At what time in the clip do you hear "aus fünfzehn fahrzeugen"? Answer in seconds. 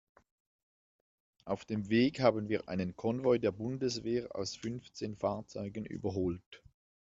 4.35-5.85